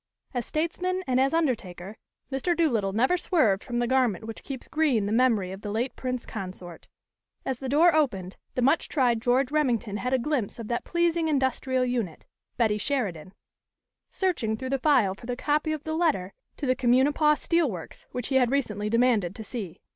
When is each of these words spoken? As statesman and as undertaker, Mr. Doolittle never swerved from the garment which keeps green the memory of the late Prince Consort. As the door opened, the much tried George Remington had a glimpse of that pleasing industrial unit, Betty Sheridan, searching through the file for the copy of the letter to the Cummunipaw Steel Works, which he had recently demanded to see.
As 0.33 0.47
statesman 0.47 1.03
and 1.05 1.19
as 1.19 1.31
undertaker, 1.31 1.95
Mr. 2.31 2.57
Doolittle 2.57 2.91
never 2.91 3.17
swerved 3.19 3.63
from 3.63 3.77
the 3.77 3.85
garment 3.85 4.23
which 4.25 4.41
keeps 4.43 4.67
green 4.67 5.05
the 5.05 5.11
memory 5.11 5.51
of 5.51 5.61
the 5.61 5.69
late 5.69 5.95
Prince 5.95 6.25
Consort. 6.25 6.87
As 7.45 7.59
the 7.59 7.69
door 7.69 7.93
opened, 7.95 8.37
the 8.55 8.63
much 8.63 8.89
tried 8.89 9.21
George 9.21 9.51
Remington 9.51 9.97
had 9.97 10.11
a 10.11 10.17
glimpse 10.17 10.57
of 10.57 10.69
that 10.69 10.85
pleasing 10.85 11.27
industrial 11.27 11.85
unit, 11.85 12.25
Betty 12.57 12.79
Sheridan, 12.79 13.33
searching 14.09 14.57
through 14.57 14.71
the 14.71 14.79
file 14.79 15.13
for 15.13 15.27
the 15.27 15.35
copy 15.35 15.71
of 15.71 15.83
the 15.83 15.93
letter 15.93 16.33
to 16.57 16.65
the 16.65 16.75
Cummunipaw 16.75 17.35
Steel 17.37 17.69
Works, 17.69 18.07
which 18.11 18.29
he 18.29 18.37
had 18.37 18.49
recently 18.49 18.89
demanded 18.89 19.35
to 19.35 19.43
see. 19.43 19.81